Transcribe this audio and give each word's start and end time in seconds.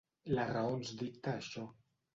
La 0.37 0.45
raó 0.53 0.73
ens 0.79 0.95
dicta 1.05 1.37
això. 1.45 1.69